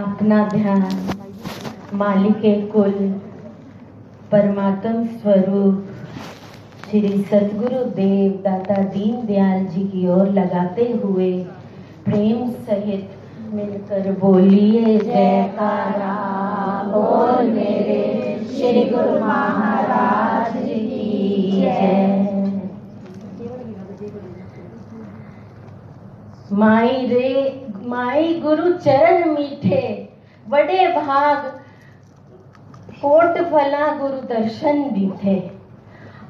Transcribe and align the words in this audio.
अपना 0.00 0.48
ध्यान 0.48 1.10
मालिक 1.94 2.72
कुल 2.72 2.92
परमात्म 4.32 5.04
स्वरूप 5.06 5.88
श्री 6.90 7.22
सतगुरु 7.22 7.84
देव 7.90 8.32
दाता 8.44 8.82
दीन 8.82 9.26
दयाल 9.26 9.66
जी 9.66 9.84
की 9.84 10.08
ओर 10.08 10.28
लगाते 10.28 11.00
हुए 11.04 11.32
प्रेम 12.04 12.50
सहित 12.50 13.10
मिलकर 13.54 14.10
बोलिए, 14.20 14.98
जयकारा। 14.98 16.14
बोल 16.86 17.50
मेरे 17.50 18.00
श्री 18.46 18.84
गुरु 18.84 19.20
महाराज 19.20 20.52
की 20.56 21.60
जय। 21.60 22.20
माई 26.52 27.06
रे, 27.06 27.62
माई 27.86 28.34
गुरु 28.34 28.72
चरण 28.74 29.28
मीठे 29.30 30.08
बड़े 30.46 30.86
भाग, 30.88 31.44
कोट 33.02 33.38
फला 33.52 33.86
गुरु 33.96 34.20
दर्शन 34.28 34.82
दीठे 34.90 35.36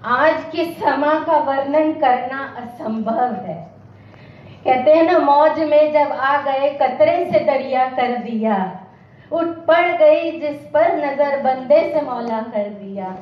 आज 0.05 0.45
के 0.45 0.65
समा 0.73 1.15
का 1.25 1.39
वर्णन 1.39 1.93
करना 1.93 2.43
असंभव 2.59 3.35
है। 3.47 3.59
कहते 4.65 4.95
हैं 4.95 5.03
ना, 5.03 5.19
मौज 5.19 5.59
में 5.59 5.93
जब 5.93 6.13
आ 6.13 6.37
गए, 6.43 6.71
कतरे 6.83 7.25
से 7.33 7.45
दरिया 7.45 7.89
कर 7.89 8.17
दिया। 8.17 8.57
उठ 9.33 9.47
पड़ 9.67 9.87
गई 9.99 10.31
जिस 10.41 10.57
पर 10.67 10.97
नज़र, 10.97 11.41
बंदे 11.43 11.81
से 11.95 12.01
मौला 12.01 12.41
कर 12.55 12.69
दिया। 12.69 13.17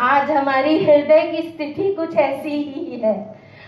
आज 0.00 0.30
हमारी 0.30 0.84
हृदय 0.84 1.26
की 1.26 1.42
स्थिति 1.42 1.94
कुछ 1.94 2.16
ऐसी 2.16 2.50
ही 2.50 3.00
है। 3.00 3.14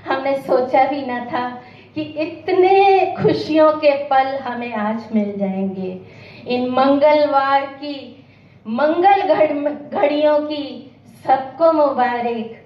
हमने 0.09 0.37
सोचा 0.39 0.85
भी 0.85 1.05
ना 1.07 1.25
था 1.25 1.47
कि 1.95 2.03
इतने 2.03 3.15
खुशियों 3.23 3.73
के 3.73 4.05
पल 4.05 4.39
हमें 4.39 4.75
आज 4.75 5.03
मिल 5.15 5.39
जाएँगे। 5.39 6.01
इन 6.47 6.71
मंगलवार 6.71 7.61
की 7.61 8.27
मंगल 8.69 9.23
घड़ियों 9.99 10.39
की 10.39 10.97
सबको 11.27 11.73
मुबारक। 11.73 12.65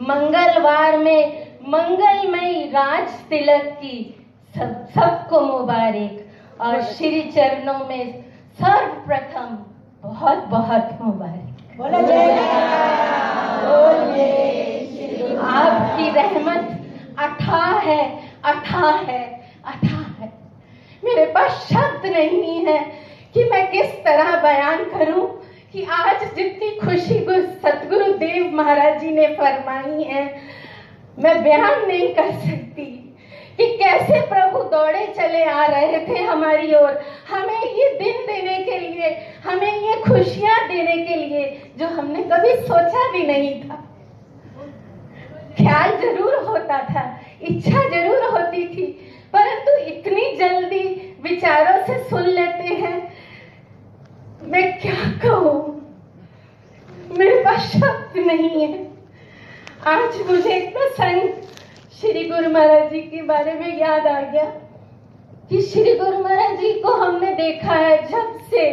मंगलवार 0.00 0.98
में 0.98 1.48
मंगलमय 1.68 2.52
राज 2.52 3.08
तिलक 3.08 3.62
की 3.62 4.26
सब 4.58 4.88
सबको 4.88 5.40
मुबारक। 5.40 6.26
और 6.60 6.82
श्री 6.82 7.22
चरणों 7.22 7.86
में 7.88 8.22
सर्वप्रथम 8.62 9.58
बहुत 10.02 10.38
बहुत 10.38 10.98
मुबारक। 11.02 11.46
आपकी 15.40 16.10
रहमत 16.10 16.78
अथा 17.18 17.78
है। 17.78 18.29
अथा 18.44 18.90
है 19.08 19.24
अथा 19.64 19.96
है। 20.20 20.32
मेरे 21.02 21.24
पास 21.26 21.50
शब्द 21.64 22.06
नहीं 22.06 22.64
है 22.66 22.78
कि 23.34 23.44
मैं 23.44 23.70
किस 23.70 23.92
तरह 24.04 24.36
बयान 24.42 24.84
करूँ 24.90 25.26
कि 25.72 25.84
आज 25.94 26.22
जितनी 26.34 26.70
खुशी 26.78 27.18
सतगुरु 27.64 28.12
देव 28.14 28.50
महाराज 28.52 29.00
जी 29.00 29.10
ने 29.10 29.26
फरमाई 29.34 30.02
है, 30.04 30.24
मैं 31.18 31.42
बयान 31.42 31.86
नहीं 31.88 32.08
कर 32.14 32.30
सकती 32.40 32.86
कि 33.58 33.66
कैसे 33.78 34.20
प्रभु 34.28 34.62
दौड़े 34.70 35.06
चले 35.16 35.44
आ 35.44 35.64
रहे 35.66 35.98
थे 36.06 36.22
हमारी 36.24 36.74
ओर। 36.74 37.00
हमें 37.30 37.62
ये 37.62 37.88
दिन 37.94 38.26
देने 38.26 38.56
के 38.64 38.78
लिए, 38.78 39.10
हमें 39.44 39.72
ये 39.72 39.96
खुशियाँ 40.02 40.58
देने 40.68 40.96
के 40.98 41.16
लिए, 41.16 41.44
जो 41.78 41.86
हमने 41.88 42.22
कभी 42.24 42.54
सोचा 42.62 43.10
भी 43.12 43.26
नहीं 43.26 43.52
था। 43.62 43.69
ख्याल 45.60 45.96
ज़रूर 46.00 46.34
होता 46.44 46.78
था, 46.84 47.02
इच्छा 47.42 47.88
ज़रूर 47.88 48.24
होती 48.30 48.66
थी, 48.66 48.86
परंतु 49.34 49.76
इतनी 49.86 50.36
जल्दी 50.36 50.84
विचारों 51.22 51.84
से 51.86 52.02
सुन 52.04 52.22
लेते 52.28 52.74
हैं। 52.74 52.96
मैं 54.44 54.80
क्या 54.80 54.94
कहूँ? 55.22 55.58
मेरे 57.18 57.42
पास 57.44 57.72
शब्द 57.72 58.18
नहीं 58.18 58.60
है। 58.62 58.88
आज 59.88 60.20
मुझे 60.28 60.50
एक 60.50 60.72
प्रसंग 60.72 61.28
श्री 62.00 62.24
गुरु 62.28 62.50
महाराज 62.50 62.90
जी 62.90 63.00
के 63.00 63.22
बारे 63.22 63.54
में 63.54 63.78
याद 63.78 64.06
आ 64.06 64.20
गया 64.22 64.44
कि 65.50 65.60
श्री 65.62 65.94
गुरु 65.98 66.18
महाराज 66.18 66.58
जी 66.60 66.72
को 66.82 66.92
हमने 66.94 67.34
देखा 67.34 67.74
है 67.74 67.96
जब 68.08 68.38
से 68.50 68.68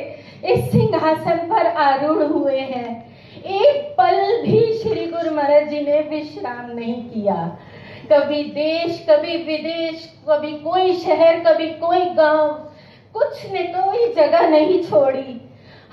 इस 0.46 0.72
सिंहासन 0.72 1.38
पर 1.50 1.68
आरूढ़ 1.68 2.24
हुए 2.24 2.60
हैं। 2.60 3.07
एक 3.48 3.96
पल 3.98 4.42
भी 4.42 4.74
श्री 4.74 5.06
गुरु 5.06 5.36
महाराज 5.36 5.70
जी 5.70 5.80
ने 5.82 6.00
विश्राम 6.02 6.72
नहीं 6.72 7.10
किया। 7.10 7.58
कभी 8.12 8.44
देश, 8.44 9.06
कभी 9.10 9.38
विदेश, 9.38 10.14
कभी 10.30 10.52
कोई 10.52 10.94
शहर, 10.94 11.40
कभी 11.40 11.68
कोई 11.68 12.06
गाँव, 12.06 12.48
कुछ 13.14 13.52
ने 13.52 13.64
कोई 13.64 14.14
जगह 14.14 14.48
नहीं 14.50 14.84
छोड़ी। 14.84 15.42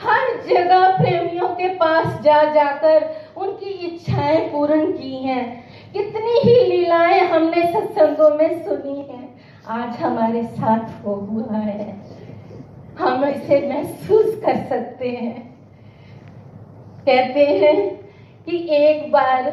हर 0.01 0.43
जगह 0.49 0.89
प्रेमियों 0.99 1.49
के 1.49 1.69
पास 1.69 2.21
जा 2.23 2.43
जाकर 2.45 3.09
उनकी 3.37 3.71
इच्छाएँ 3.87 4.41
पूर्ण 4.49 4.93
की 4.93 5.17
हैं। 5.17 5.65
कितनी 5.93 6.39
ही 6.41 6.61
लीलाएँ 6.67 7.21
हमने 7.21 7.63
सत्संगों 7.63 8.31
में 8.31 8.63
सुनी 8.65 8.99
हैं, 9.01 9.35
आज 9.69 9.97
हमारे 9.97 10.43
साथ 10.43 11.05
वो 11.05 11.15
हुआ 11.15 11.59
है। 11.59 11.97
हम 12.99 13.25
इसे 13.25 13.69
महसूस 13.69 14.41
कर 14.45 14.57
सकते 14.69 15.09
हैं। 15.09 15.54
कहते 17.07 17.47
हैं 17.47 17.77
कि 18.47 18.57
एक 18.75 19.11
बार 19.13 19.53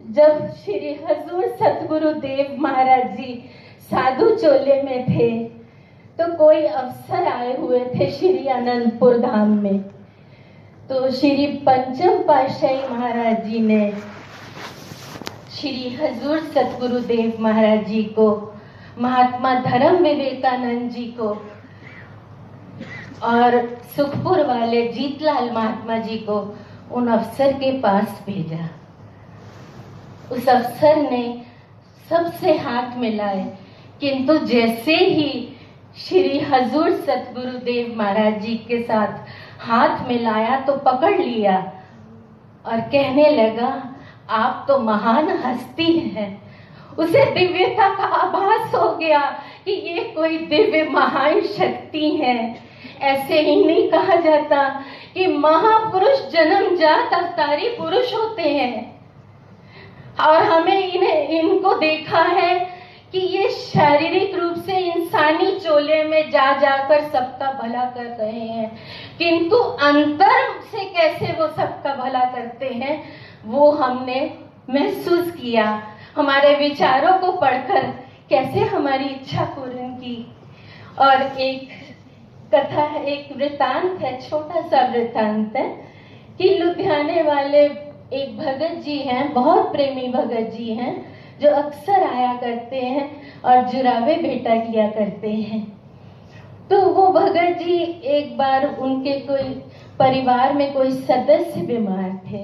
जब 0.00 0.50
श्री 0.54 0.92
हजूर 1.04 1.46
सतगुरु 1.48 2.12
देव 2.20 2.56
महाराज 2.60 3.16
जी 3.16 3.44
साधु 3.90 4.28
चोले 4.36 4.82
में 4.82 5.04
थे 5.06 5.28
तो 6.18 6.26
कोई 6.36 6.62
अफसर 6.62 7.26
आए 7.26 7.56
हुए 7.56 7.80
थे 7.94 8.10
श्री 8.10 8.46
अनंतपुर 8.46 9.18
धाम 9.18 9.56
में। 9.58 9.78
तो 10.90 11.10
श्री 11.10 11.46
पंचम 11.66 12.22
पातशाही 12.22 12.88
महाराज 12.90 13.44
जी 13.44 13.60
ने 13.60 13.90
श्री 15.50 15.88
हजूर 15.96 16.38
सतगुरु 16.38 17.00
देव 17.00 17.36
महाराज 17.40 17.86
जी 17.86 18.02
को, 18.02 18.28
महात्मा 18.98 19.54
धर्म 19.60 19.96
विवेकानंद 19.96 20.90
जी 20.90 21.04
को 21.18 21.32
और 23.24 23.56
सुखपुर 23.96 24.44
वाले 24.46 24.86
जीतलाल 24.88 25.50
महात्मा 25.50 25.96
जी 25.98 26.16
को 26.28 26.36
उन 26.92 27.08
अफसर 27.08 27.52
के 27.52 27.72
पास 27.80 28.22
भेजा। 28.26 28.68
उस 30.32 30.48
अफसर 30.48 30.96
ने 31.02 31.22
सबसे 32.10 32.56
हाथ 32.58 32.96
मिलाए, 32.98 33.44
किंतु 34.00 34.36
जैसे 34.46 34.96
ही 34.96 35.56
श्री 35.98 36.38
हजूर 36.40 36.90
सतगुरु 36.92 37.58
देव 37.60 37.94
महाराज 37.98 38.40
जी 38.42 38.54
के 38.68 38.82
साथ 38.82 39.28
हाथ 39.60 40.06
मिलाया 40.08 40.60
तो 40.60 40.76
पकड़ 40.84 41.18
लिया 41.18 41.56
और 42.64 42.80
कहने 42.82 43.28
लगा, 43.30 43.72
आप 44.30 44.64
तो 44.68 44.78
महान 44.80 45.28
हस्ती 45.38 45.92
हैं। 45.98 46.30
उसे 46.98 47.24
दिव्यता 47.34 47.88
का 47.96 48.04
आभास 48.16 48.74
हो 48.74 48.94
गया 48.96 49.20
कि 49.64 49.72
ये 49.72 50.04
कोई 50.14 50.38
दिव्य 50.38 50.82
महान 50.90 51.40
शक्ति 51.48 52.10
है। 52.16 52.67
ऐसे 53.02 53.40
ही 53.40 53.64
नहीं 53.64 53.88
कहा 53.88 54.14
जाता 54.14 54.84
कि 55.14 55.26
महापुरुष 55.26 56.28
जन्म 56.32 56.76
जात 56.76 57.14
अवतारी 57.14 57.68
पुरुष 57.68 58.14
होते 58.14 58.42
हैं। 58.42 58.98
और 60.20 60.42
हमें 60.42 60.92
इन्हें, 60.92 61.28
इनको 61.28 61.74
देखा 61.74 62.22
है 62.22 62.78
कि 63.12 63.18
ये 63.18 63.48
शारीरिक 63.48 64.34
रूप 64.34 64.54
से 64.54 64.76
इंसानी 64.76 65.60
चोले 65.60 66.04
में 66.04 66.30
जा 66.30 66.56
जाकर 66.58 67.00
सबका 67.00 67.60
भला 67.62 67.84
कर 67.84 68.04
रहे 68.04 68.40
हैं। 68.40 68.78
किंतु 69.18 69.56
अंतर 69.56 70.60
से 70.60 70.84
कैसे 70.84 71.26
वो 71.26 71.48
सबका 71.48 71.94
भला 71.94 72.20
करते 72.20 72.66
हैं, 72.66 73.04
वो 73.44 73.70
हमने 73.70 74.34
महसूस 74.70 75.30
किया। 75.30 75.82
हमारे 76.16 76.54
विचारों 76.54 77.18
को 77.18 77.32
पढ़कर 77.32 77.86
कैसे 78.30 78.60
हमारी 78.60 79.04
इच्छा 79.04 79.44
पूर्ण 79.44 79.94
की। 79.94 80.32
और 80.98 81.22
एक 81.40 81.77
कथा 82.54 82.82
है 82.84 83.04
एक 83.06 83.36
वृतांत 83.36 84.00
है, 84.00 84.20
छोटा 84.20 84.60
सा 84.62 84.86
वृतांत 84.86 85.56
है, 85.56 85.68
कि 86.38 86.48
लुधियाने 86.58 87.22
वाले 87.22 87.64
एक 88.14 88.36
भगत 88.38 88.74
जी 88.84 88.98
हैं, 88.98 89.32
बहुत 89.34 89.72
प्रेमी 89.72 90.08
भगत 90.08 90.50
जी 90.52 90.72
हैं, 90.74 90.94
जो 91.40 91.50
अक्सर 91.54 92.02
आया 92.04 92.32
करते 92.34 92.76
हैं 92.76 93.10
और 93.42 93.68
जुरावे 93.68 94.14
बेटा 94.16 94.54
किया 94.56 94.88
करते 94.90 95.30
हैं। 95.30 95.66
तो 96.70 96.80
वो 96.84 97.06
भगत 97.12 97.58
जी 97.58 97.76
एक 98.08 98.36
बार 98.38 98.66
उनके 98.76 99.18
कोई 99.20 99.48
परिवार 99.98 100.52
में 100.54 100.72
कोई 100.72 100.90
सदस्य 100.92 101.60
बीमार 101.62 102.10
थे 102.26 102.42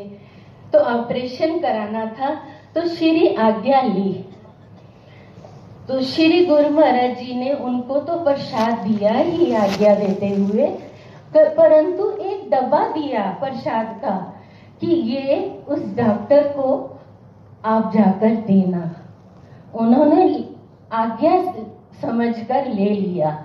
तो 0.72 0.78
ऑपरेशन 0.80 1.58
कराना 1.58 2.04
था 2.18 2.34
तो 2.74 2.86
श्री 2.88 3.34
आज्ञा 3.36 3.80
ली। 3.82 4.12
तो 5.88 6.02
श्री 6.02 6.46
गुरु 6.46 6.70
महाराज 6.70 7.18
जी 7.18 7.34
ने 7.40 7.52
उनको 7.52 8.00
तो 8.00 8.24
प्रसाद 8.24 8.78
दिया 8.78 9.12
ही 9.12 9.54
आज्ञा 9.54 9.94
देते 9.94 10.28
हुए 10.28 10.66
परंतु 11.36 12.10
एक 12.10 12.50
डब्बा 12.50 12.88
दिया 12.88 13.36
प्रसाद 13.40 14.00
का 14.04 14.42
कि 14.80 14.86
ये 14.86 15.62
उस 15.68 15.96
डॉक्टर 15.96 16.42
को 16.42 16.98
आप 17.64 17.92
जाकर 17.94 18.34
देना। 18.34 18.96
उन्होंने 19.74 20.48
आज्ञा 20.92 21.52
समझकर 22.02 22.66
ले 22.66 22.88
लिया। 22.90 23.44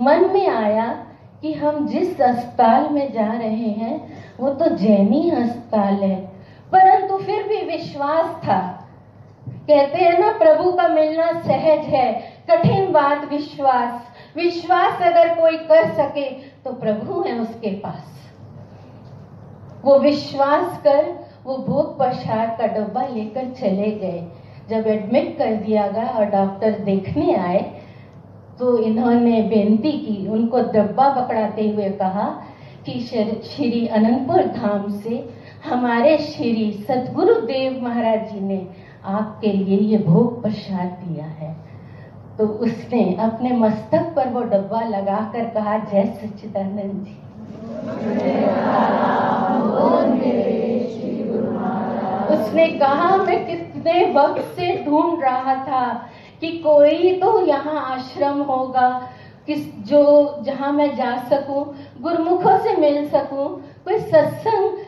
मन 0.00 0.30
में 0.32 0.48
आया 0.48 1.06
कि 1.42 1.52
हम 1.52 1.86
जिस 1.86 2.20
अस्पताल 2.20 2.88
में 2.90 3.12
जा 3.12 3.32
रहे 3.32 3.70
हैं, 3.70 4.12
वो 4.40 4.50
तो 4.50 4.76
जैनी 4.76 5.30
अस्पताल 5.30 5.94
है। 5.94 6.26
परंतु 6.72 7.16
फिर 7.16 7.42
भी 7.42 7.70
विश्वास 7.70 8.26
था 8.26 8.79
कहते 9.70 9.98
हैं 9.98 10.18
ना, 10.18 10.30
प्रभु 10.38 10.70
का 10.72 10.86
मिलना 10.88 11.26
सहज 11.42 11.84
है, 11.88 12.12
कठिन 12.50 12.92
बात 12.92 13.28
विश्वास। 13.30 14.08
विश्वास 14.36 15.02
अगर 15.02 15.34
कोई 15.34 15.56
कर 15.66 15.90
सके 15.94 16.24
तो 16.64 16.72
प्रभु 16.74 17.20
है 17.22 17.38
उसके 17.38 17.70
पास। 17.76 18.06
वो 19.84 19.98
विश्वास 19.98 20.80
कर, 20.84 21.04
वो 21.44 21.56
भोग 21.58 21.96
प्रसाद 21.98 22.56
का 22.58 22.66
डब्बा 22.68 23.06
लेकर 23.06 23.50
चले 23.60 23.90
गए। 23.92 24.26
जब 24.70 24.86
एडमिट 24.88 25.36
कर 25.38 25.54
दिया 25.56 25.86
गया 25.88 26.08
और 26.08 26.24
डॉक्टर 26.30 26.78
देखने 26.84 27.34
आए 27.36 27.60
तो 28.58 28.76
इन्होंने 28.80 29.40
बेनती 29.44 29.92
की, 29.92 30.26
उनको 30.28 30.60
डब्बा 30.72 31.08
पकड़ाते 31.12 31.68
हुए 31.68 31.90
कहा 32.00 32.28
कि 32.86 33.00
श्री 33.00 33.86
अनंतपुर 33.88 34.42
धाम 34.52 34.90
से 34.98 35.28
हमारे 35.64 36.16
श्री 36.18 36.70
सदगुरु 36.88 37.34
देव 37.42 37.82
महाराज 37.82 38.30
जी 38.32 38.40
ने 38.40 38.66
आपके 39.04 39.52
लिए 39.52 39.78
ये 39.78 39.98
भोग 39.98 40.42
प्रसाद 40.42 40.88
दिया 41.04 41.24
है। 41.24 41.54
तो 42.38 42.46
उसने 42.46 43.02
अपने 43.20 43.50
मस्तक 43.52 44.12
पर 44.16 44.28
वो 44.28 44.42
डब्बा 44.42 44.80
लगाकर 44.80 45.44
कहा, 45.44 45.78
जय 45.78 46.04
सच्चिदानंद 46.22 47.04
जी। 47.04 47.16
उसने 52.34 52.66
कहा, 52.66 53.16
मैं 53.16 53.46
कितने 53.46 54.12
वक्त 54.12 54.42
से 54.56 54.84
ढूंढ 54.84 55.22
रहा 55.22 55.54
था 55.54 55.86
कि 56.40 56.50
कोई 56.58 57.12
तो 57.12 57.46
यहाँ 57.46 57.84
आश्रम 57.86 58.40
होगा, 58.42 58.88
किस 59.46 59.74
जो, 59.84 60.42
जहाँ 60.42 60.72
मैं 60.72 60.94
जा 60.96 61.16
सकूँ, 61.28 61.64
गुरुमुखों 62.00 62.58
से 62.58 62.76
मिल 62.76 63.08
सकूँ, 63.08 63.48
कोई 63.84 63.98
सत्संग 63.98 64.78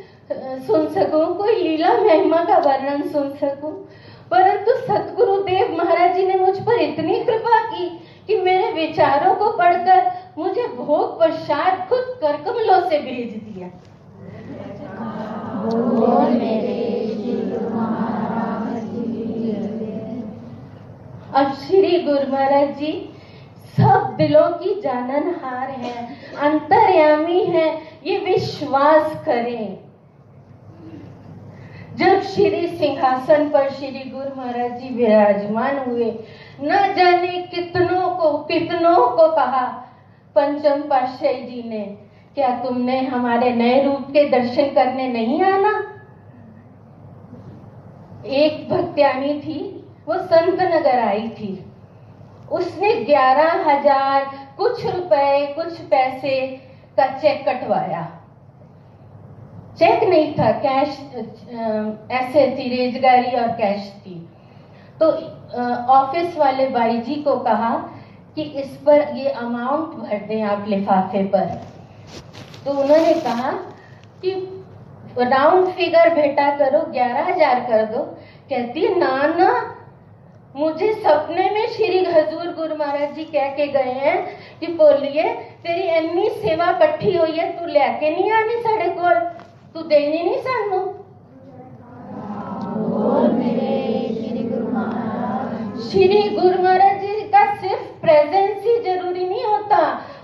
सुन 0.66 0.86
सकूँ 0.94 1.24
कोई 1.36 1.54
लीला 1.56 1.92
महिमा 1.98 2.44
का 2.44 2.58
वर्णन 2.66 3.02
सुन 3.08 3.30
सकूँ। 3.36 3.72
परंतु 4.30 4.74
सतगुरु 4.78 5.36
देव 5.42 5.76
महाराज 5.78 6.16
जी 6.16 6.26
ने 6.26 6.34
मुझ 6.36 6.56
पर 6.58 6.80
इतनी 6.80 7.18
कृपा 7.24 7.60
की 7.64 7.88
कि 8.26 8.36
मेरे 8.40 8.70
विचारों 8.72 9.34
को 9.34 9.50
पढ़कर 9.58 10.10
मुझे 10.38 10.66
भोग 10.76 11.18
प्रसाद 11.18 11.86
खुद 11.88 12.04
करकमलों 12.20 12.80
से 12.90 12.98
भेज 13.00 13.32
दिया। 13.34 13.70
अब 21.34 21.52
श्री 21.58 21.98
गुरु 22.02 22.32
महाराज 22.32 22.76
जी 22.78 22.92
सब 23.76 24.14
दिलों 24.16 24.48
की 24.58 24.80
जाननहार 24.80 25.70
है 25.70 25.94
अंतर्यामी 26.42 27.44
है 27.44 27.68
ये 28.06 28.18
विश्वास 28.24 29.14
करें। 29.26 29.91
जब 31.98 32.20
श्री 32.20 32.66
सिंहासन 32.68 33.48
पर 33.48 33.68
श्री 33.70 34.10
गुरु 34.10 34.36
महाराज 34.36 34.80
जी 34.80 34.88
विराजमान 34.88 35.78
हुए, 35.78 36.10
न 36.60 36.94
जाने 36.94 37.42
कितनों 37.54 38.10
को 38.10 38.38
कितनों 38.38 38.96
को 38.96 39.28
कहा। 39.36 39.66
पंचम 40.36 40.82
पाशाही 40.82 41.42
जी 41.42 41.62
ने, 41.68 41.84
क्या 42.34 42.48
तुमने 42.58 43.00
हमारे 43.00 43.50
नए 43.50 43.82
रूप 43.84 44.06
के 44.10 44.28
दर्शन 44.28 44.74
करने 44.74 45.08
नहीं 45.08 45.42
आना? 45.42 45.72
एक 48.26 48.68
भक्त्यानी 48.68 49.40
थी, 49.40 49.60
वो 50.08 50.14
संत 50.14 50.60
नगर 50.62 50.98
आई 50.98 51.28
थी। 51.28 51.52
उसने 52.52 52.94
ग्यारह 52.94 53.70
हज़ार 53.70 54.24
कुछ 54.56 54.86
रुपए, 54.86 55.46
कुछ 55.56 55.80
पैसे 55.80 56.40
का 56.96 57.06
चेक 57.18 57.48
कटवाया। 57.48 58.02
चेक 59.82 60.02
नहीं 60.04 60.32
था 60.34 60.50
कैश 60.60 60.98
ऐसे 62.12 62.42
थी 62.56 62.68
रेजगारी 62.68 63.36
और 63.36 63.48
कैश 63.56 63.88
थी। 64.02 64.14
तो 65.00 65.06
ऑफ़िस 65.92 66.36
वाले 66.38 66.68
भाई 66.70 66.98
जी 66.98 67.14
को 67.22 67.36
कहा 67.40 67.70
कि 68.36 68.42
इस 68.60 68.76
पर 68.86 69.16
ये 69.16 69.30
अमाउंट 69.30 69.96
भर 69.98 70.26
दें 70.28 70.42
आप 70.44 70.68
लिफाफे 70.68 71.24
पर। 71.34 71.48
तो 72.64 72.70
उन्होंने 72.72 73.14
कहा 73.20 73.50
कि 74.22 74.30
राउंड 75.18 75.68
फिगर 75.68 76.14
भेटा 76.14 76.48
करो, 76.56 76.80
ग्यारह 76.92 77.32
हज़ार 77.32 77.60
कर 77.60 77.84
दो। 77.86 78.04
कहती, 78.50 78.88
ना 78.96 79.16
ना, 79.28 79.50
मुझे 80.56 80.92
सपने 80.94 81.50
में 81.50 81.66
श्री 81.68 82.04
हजूर 82.06 82.54
गुरु 82.54 82.76
महाराज 82.76 83.14
जी 83.14 83.24
कह 83.26 83.48
के 83.56 83.66
गए 83.68 83.92
हैं 84.00 84.16
कि 84.60 84.66
बोलिए, 84.74 85.22
तेरी 85.64 85.88
इन्नी 85.98 86.28
सेवा 86.30 86.70
इकट्ठी 86.70 87.16
हुई 87.16 87.36
है, 87.38 87.50
तू 87.58 87.66
लेके 87.68 88.10
नहीं 88.10 88.32
आनी 88.32 88.62
साढ़े 88.62 88.88
को 88.98 89.41
तू 89.74 89.82
देनी 89.82 90.22
नहीं 90.22 90.38
सानू? 90.38 90.78
श्री 95.82 96.18
गुरु 96.30 96.62
महाराज। 96.62 97.00
जी 97.00 97.22
का 97.28 97.44
सिर्फ़ 97.54 97.84
प्रेजेंस 98.00 98.64
ही 98.64 98.76
ज़रूरी 98.82 99.28
नहीं 99.28 99.44
होता। 99.44 99.78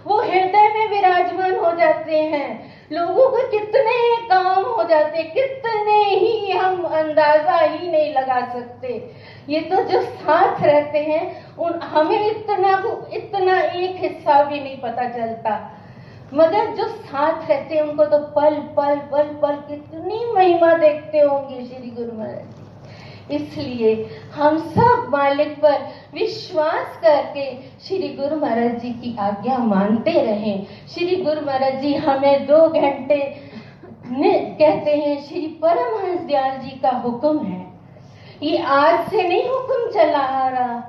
वो 0.07 0.21
हृदय 0.21 0.69
में 0.75 0.89
विराजमान 0.91 1.55
हो 1.57 1.73
जाते 1.79 2.19
हैं। 2.25 2.49
लोगों 2.93 3.29
को 3.31 3.47
कितने 3.49 3.97
काम 4.27 4.63
हो 4.65 4.85
जाते 4.85 5.23
कितने 5.31 5.99
ही 6.05 6.51
हम 6.51 6.83
अंदाज़ा 6.85 7.59
ही 7.59 7.91
नहीं 7.91 8.13
लगा 8.15 8.41
सकते। 8.53 8.89
ये 9.49 9.61
तो 9.61 9.83
जो 9.83 10.01
साथ 10.03 10.63
रहते 10.63 10.99
हैं 10.99 11.57
उन 11.57 11.81
हमें 11.85 12.27
इतना 12.27 12.73
इतना 13.15 13.61
एक 13.61 13.97
हिस्सा 13.97 14.43
भी 14.45 14.61
नहीं 14.61 14.79
पता 14.79 15.09
चलता। 15.09 15.59
मगर 16.35 16.75
जो 16.77 16.87
साथ 16.89 17.49
रहते 17.49 17.75
हैं, 17.75 17.83
उनको 17.83 18.05
तो 18.05 18.19
पल 18.35 18.57
पल 18.77 18.97
पल 19.13 19.29
पल 19.43 19.57
कितनी 19.69 20.25
महिमा 20.35 20.73
देखते 20.79 21.21
होंगे 21.21 21.65
श्री 21.65 21.91
गुरु 21.91 22.13
महाराज 22.13 22.47
इसलिए 23.31 24.21
हम 24.35 24.59
सब 24.71 25.07
मालिक 25.11 25.57
पर 25.63 25.79
विश्वास 26.15 26.97
करके 27.03 27.45
श्री 27.87 28.09
गुरु 28.17 28.37
महाराज 28.37 28.79
जी 28.83 28.93
की 28.93 29.17
आज्ञा 29.21 29.59
मानते 29.65 30.13
रहें। 30.23 30.67
श्री 30.89 31.17
गुरु 31.17 31.41
महाराज 31.47 31.81
जी 31.83 31.95
हमें 31.97 32.47
दो 32.47 32.69
घंटे 32.69 33.21
कहते 34.07 34.97
हैं, 34.97 35.17
श्री 35.23 35.47
परमहंस 35.63 36.21
दयाल 36.21 36.59
जी 36.59 36.79
का 36.83 36.91
हुक्म 36.99 37.45
है। 37.45 37.67
ये 38.43 38.59
आज 38.59 39.09
से 39.11 39.29
नहीं 39.29 39.49
हुक्म 39.49 39.91
चला 39.93 40.19
आ 40.19 40.49
रहा। 40.49 40.81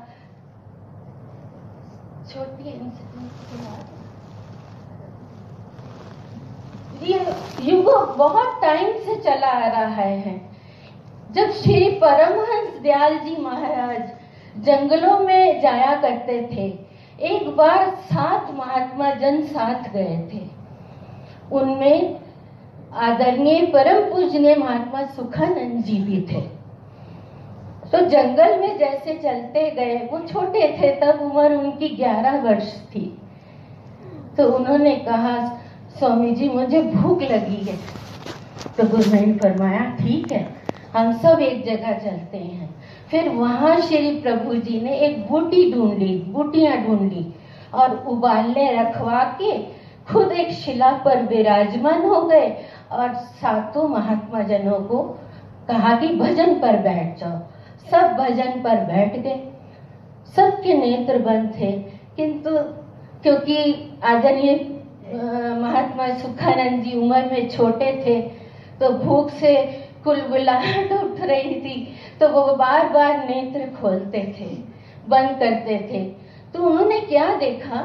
छोटी 2.31 2.69
बहुत 8.17 8.61
टाइम 8.61 8.93
से 8.93 9.15
चला 9.15 9.47
आ 9.47 9.67
रहा 9.67 10.01
है। 10.01 10.41
जब 11.31 11.51
श्री 11.51 11.91
परमहंस 11.91 12.79
दयाल 12.81 13.17
जी 13.17 13.37
महाराज 13.41 14.11
जंगलों 14.65 15.19
में 15.19 15.61
जाया 15.61 15.95
करते 16.01 16.49
थे, 16.51 16.79
एक 17.19 17.55
बार 17.55 17.89
सात 17.89 18.51
महात्मा 18.53 19.11
जन 19.11 19.43
साथ 19.43 19.93
गए 19.93 20.29
थे। 20.33 20.41
उनमें 21.51 22.19
आदरणीय 22.93 23.65
परम 23.65 24.13
पूजनीय 24.13 24.55
महात्मा 24.55 25.05
सुखानंद 25.05 25.83
जी 25.83 25.99
भी 25.99 26.21
थे। 26.21 26.41
तो 27.91 28.05
जंगल 28.05 28.59
में 28.59 28.77
जैसे 28.77 29.13
चलते 29.13 29.71
गए, 29.71 30.09
वो 30.11 30.19
छोटे 30.19 30.77
थे, 30.81 30.91
तब 30.91 31.21
उम्र 31.21 31.55
उनकी 31.55 31.89
ग्यारह 31.89 32.41
वर्ष 32.41 32.75
थी। 32.81 33.21
तो 34.37 34.51
उन्होंने 34.51 34.95
कहा 34.95 35.59
स्वामी 35.97 36.31
जी 36.31 36.49
मुझे 36.49 36.81
भूख 36.81 37.21
लगी 37.21 37.63
है। 37.63 37.77
तो 38.77 38.83
गुरु 38.87 39.11
ने 39.11 39.33
फरमाया, 39.33 39.79
ठीक 39.99 40.31
है, 40.31 40.47
हम 40.97 41.11
सब 41.13 41.39
एक 41.39 41.65
जगह 41.65 41.91
चलते 41.93 42.37
हैं। 42.37 42.69
फिर 43.11 43.29
वहाँ 43.29 43.79
श्री 43.81 44.19
प्रभु 44.19 44.53
जी 44.55 44.81
ने 44.81 44.97
एक 44.97 45.29
बूटी 45.29 45.71
ढूंढ 45.73 45.97
ली, 45.97 46.17
बूटियाँ 46.29 46.77
ढूंढ 46.77 47.11
ली 47.13 47.25
और 47.73 47.97
उबालने 48.07 48.71
रखवा 48.81 49.23
के 49.41 49.57
खुद 50.11 50.31
एक 50.31 50.51
शिला 50.51 50.91
पर 50.91 51.21
विराजमान 51.23 52.01
हो 52.01 52.21
गए 52.21 52.55
और 52.91 53.13
सातों 53.13 53.87
महात्मा 53.87 54.41
जनों 54.41 54.79
को 54.79 54.99
कहा 55.67 55.95
कि, 55.95 56.07
भजन 56.07 56.59
पर 56.59 56.77
बैठ 56.77 57.19
जाओ। 57.19 57.39
सब 57.91 58.15
भजन 58.17 58.61
पर 58.63 58.75
बैठ 58.85 59.19
गए। 59.19 59.39
सबके 60.35 60.73
नेत्र 60.73 61.17
बंद 61.19 61.53
थे, 61.59 61.71
किंतु, 62.15 62.49
क्योंकि 63.23 63.57
आदरणीय 64.03 64.55
महात्मा 65.11 66.07
सुखानंद 66.17 66.83
जी 66.83 66.97
उम्र 66.97 67.23
में 67.31 67.49
छोटे 67.49 67.91
थे 68.05 68.21
तो 68.79 68.89
भूख 68.95 69.31
से 69.33 69.55
कुलबुलाहट 70.03 70.91
उठ 70.93 71.19
रही 71.21 71.55
थी 71.61 71.77
तो 72.19 72.27
वो 72.29 72.43
बार 72.55 72.89
बार 72.89 73.17
नेत्र 73.29 73.65
खोलते 73.75 74.21
थे, 74.37 74.45
बंद 75.07 75.39
करते 75.39 75.77
थे। 75.91 76.03
तो 76.53 76.63
उन्होंने 76.63 76.99
क्या 77.01 77.25
देखा 77.37 77.81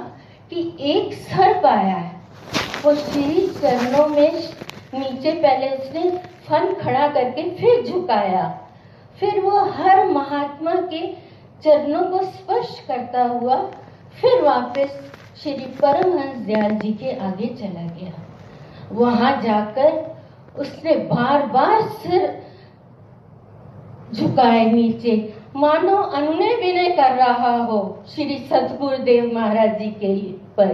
कि 0.53 0.61
एक 0.91 1.13
सर्प 1.15 1.67
आया 1.67 1.95
है, 1.95 2.13
वो 2.85 2.95
श्री 2.95 3.47
चरणों 3.61 4.07
में 4.09 4.33
नीचे 4.95 5.33
पहले 5.33 5.69
उसने 5.77 6.11
फन 6.49 6.75
खड़ा 6.83 7.07
करके 7.09 7.43
फिर 7.57 7.85
झुकाया। 7.85 8.47
फिर 9.19 9.41
वो 9.41 9.65
हर 9.73 10.05
महात्मा 10.07 10.75
के 10.93 11.07
चरणों 11.65 12.05
को 12.11 12.23
स्पर्श 12.25 12.79
करता 12.89 13.23
हुआ 13.25 13.57
फिर 14.21 14.43
वापस 14.43 15.01
श्री 15.43 15.53
परमहंस 15.53 16.37
दयाल 16.47 16.75
जी 16.79 16.93
के 16.93 17.13
आगे 17.19 17.47
चला 17.55 17.87
गया। 17.95 18.13
वहाँ 18.93 19.31
जाकर 19.43 20.61
उसने 20.61 20.95
बार 21.05 21.47
बार 21.47 21.81
सिर 21.83 22.43
झुकाए 24.15 24.65
नीचे। 24.73 25.17
मानो 25.57 25.97
अनुनय 25.97 26.55
विनय 26.57 26.89
कर 26.91 27.15
रहा 27.17 27.57
हो 27.57 27.81
श्री 28.09 28.39
सतगुरुदेव 28.51 29.33
महाराज 29.35 29.79
जी 29.79 29.91
के 30.01 30.15
पर। 30.57 30.73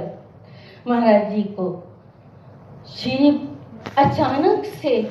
महाराज 0.88 1.32
जी 1.32 1.42
को 1.42 1.68
श्री 2.96 3.30
अचानक 3.98 4.64
से 4.82 5.02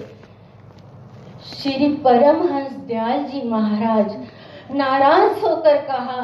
श्री 1.51 1.87
परमहंस 1.95 2.71
दयाल 2.87 3.23
जी 3.23 3.41
महाराज 3.49 4.15
नाराज़ 4.71 5.39
होकर 5.39 5.77
कहा 5.85 6.21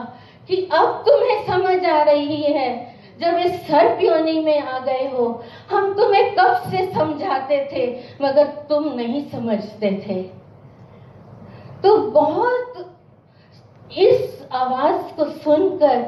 कि 0.50 0.56
अब 0.74 1.04
तुम्हें 1.08 1.46
समझ 1.48 1.86
आ 1.86 2.02
रही 2.04 2.42
है 2.44 2.95
जब 3.22 3.38
इस 3.38 3.68
सर 3.68 3.98
योनि 4.02 4.40
में 4.40 4.60
आ 4.60 4.80
गए 4.80 5.10
हो, 5.14 5.44
हम 5.72 5.94
तुम्हें 5.94 6.36
कब 6.36 6.56
से 6.72 6.86
समझाते 6.94 7.70
थे, 7.72 7.86
मगर 8.22 8.46
तुम 8.70 8.94
नहीं 8.94 9.30
समझते 9.30 9.92
थे। 10.08 10.22
तो 11.84 11.98
बहुत 11.98 12.92
इस 13.98 14.48
आवाज़ 14.52 15.16
को 15.16 15.26
सुनकर 15.26 16.04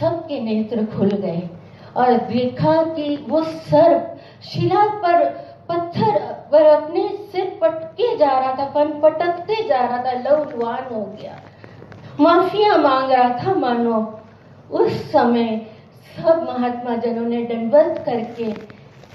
सबके 0.00 0.40
नेत्र 0.40 0.84
खुल 0.96 1.08
गए 1.08 1.48
और 1.96 2.12
देखा 2.12 2.82
कि 2.84 3.16
वो 3.28 3.42
सर्प 3.42 4.20
शिला 4.42 4.84
पर 4.84 5.24
पत्थर 5.68 6.18
पर 6.52 6.62
अपने 6.62 7.08
सिर 7.32 7.58
पटके 7.60 8.16
जा 8.16 8.38
रहा 8.38 8.54
था 8.54 8.64
पन 8.70 9.00
पटकते 9.00 9.62
जा 9.68 9.80
रहा 9.80 9.98
था, 9.98 10.12
लौटवान 10.12 10.94
हो 10.94 11.04
गया। 11.20 11.40
माफिया 12.20 12.76
मांग 12.76 13.12
रहा 13.12 13.28
था, 13.38 13.54
मानो, 13.54 14.20
उस 14.70 15.12
समय 15.12 15.66
सब 16.04 16.42
महात्मा 16.48 16.96
जनों 16.96 17.26
ने 17.28 17.44
दंडवत 17.44 18.02
करके 18.06 18.50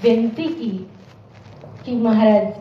विनती 0.02 0.48
की 0.48 0.70
कि 1.84 1.96
महाराज 1.96 2.52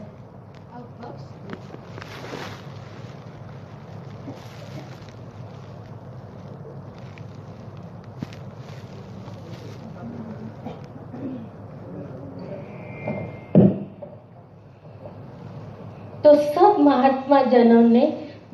तो 16.23 16.35
सब 16.35 16.79
महात्मा 16.79 17.41
जनों 17.41 17.81
ने 17.81 18.05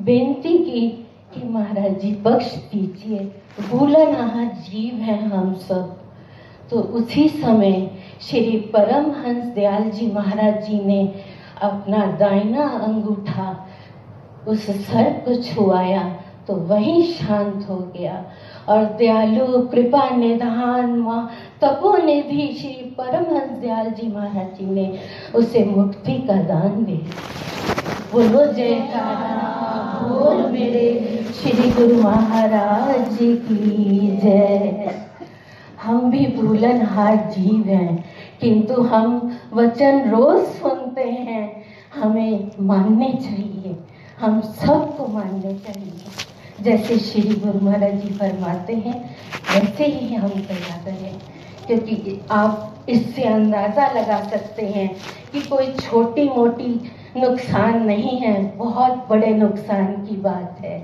बेनती 0.02 0.58
की 0.58 1.05
जी, 2.00 2.12
बख्श 2.26 2.56
दीजिए। 2.72 3.20
भूलनहा 3.62 4.44
जीव 4.44 4.96
हैं 5.02 5.22
हम 5.30 5.54
सब। 5.68 5.98
तो 6.70 6.80
उसी 6.98 7.28
समय 7.30 7.90
श्री 8.22 8.58
परमहंस 8.74 9.46
दयाल 9.56 9.90
जी 9.90 10.12
महाराज 10.12 10.64
जी 10.68 10.80
ने 10.80 11.02
अपना 11.62 12.06
दाहिना 12.20 12.68
अंगूठा 12.84 13.50
उस 14.48 14.66
सर 14.88 15.12
को 15.26 15.36
छुआया 15.44 16.04
तो 16.48 16.56
वही 16.70 17.04
शांत 17.04 17.66
हो 17.70 17.76
गया। 17.96 18.26
और 18.70 18.84
दयालु, 18.98 19.62
कृपा 19.68 20.10
निधान, 20.10 20.92
माँ 21.00 21.32
तपोनिधि 21.62 22.48
श्री 22.60 22.74
परमहंस 22.98 23.58
दयाल 23.60 23.90
जी 23.92 24.08
महाराज 24.08 24.58
जी 24.58 24.66
ने 24.66 25.00
उसे 25.36 25.64
मुक्ति 25.66 26.18
का 26.28 26.42
दान 26.44 26.84
दिया 26.86 27.24
बोलो 28.12 28.46
जयकारा 28.54 29.55
बोल 29.76 30.38
मेरे 30.52 30.84
श्री 31.34 31.70
गुरु 31.72 32.02
महाराज 32.02 33.10
जी 33.14 33.36
की 33.38 34.08
जय। 34.18 34.94
हम 35.84 36.10
भी 36.12 36.26
भूलन 36.36 36.82
हार 36.86 37.16
जीव 37.32 37.68
हैं, 37.68 38.04
किंतु 38.42 38.82
हम 38.84 39.38
वचन 39.54 40.10
रोज 40.10 40.46
सुनते 40.52 41.04
हैं। 41.04 41.66
हमें 41.96 42.52
मानने 42.62 43.12
चाहिए, 43.14 43.76
हम 44.20 44.42
सबको 44.42 45.08
मानने 45.08 45.54
चाहिए। 45.58 46.64
जैसे 46.64 46.98
श्री 47.00 47.36
गुरु 47.36 47.66
महाराज 47.66 48.02
जी 48.02 48.14
फरमाते 48.18 48.74
हैं, 48.76 48.98
वैसे 49.52 49.86
ही 49.86 50.14
हम 50.16 50.30
कया 50.30 50.78
करें 50.86 51.20
क्योंकि 51.68 52.20
आप 52.32 52.86
इससे 52.90 53.24
अंदाज़ा 53.24 53.88
लगा 53.92 54.22
सकते 54.24 54.66
हैं 54.68 54.90
कि 55.32 55.42
कोई 55.42 55.72
छोटी 55.74 56.24
मोटी 56.30 56.80
नुकसान 57.18 57.86
नहीं 57.86 58.18
है, 58.20 58.58
बहुत 58.58 59.06
बड़े 59.10 59.28
नुकसान 59.28 59.86
की 60.06 60.16
बात 60.18 60.58
है। 60.62 60.78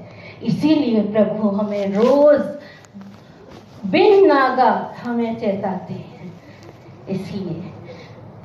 इसीलिए 0.43 1.01
प्रभु 1.03 1.49
हमें 1.49 1.93
रोज 1.93 2.41
बिन 3.91 4.25
नागा 4.27 4.71
हमें 5.03 5.35
चेताते 5.39 5.93
हैं। 5.93 6.31
इसलिए 7.09 7.61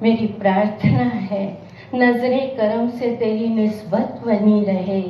मेरी 0.02 0.26
प्रार्थना 0.40 1.04
है, 1.30 1.46
नजरे 1.94 2.40
करम 2.58 2.88
से 2.90 3.10
तेरी 3.16 3.48
निस्बत 3.48 4.20
बनी 4.26 4.64
रहे। 4.64 5.02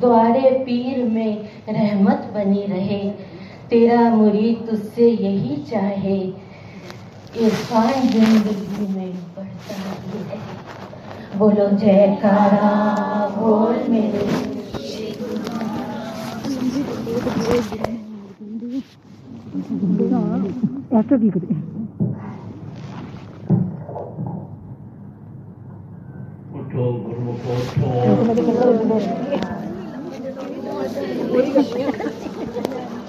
द्वारे 0.00 0.50
पीर 0.58 1.04
में 1.04 1.32
रहमत 1.68 2.30
बनी 2.34 2.62
रहे। 2.66 3.02
तेरा 3.70 4.00
मुरीद 4.10 4.66
तुझसे 4.70 5.08
यही 5.08 5.56
चाहे। 5.62 6.18
इरफान 7.36 8.08
ज़िंदगी 8.08 8.71
बोलो 11.42 11.64
जयकारा 11.78 12.66
बोल 13.36 13.78
मेरे 13.92 14.20
Efter 20.98 21.16
vi 21.22 21.28
går 21.34 21.46
उठो 26.60 26.84
गुरु 27.06 27.32
को 27.42 27.56
उठो 27.62 28.98
det. 31.44 32.31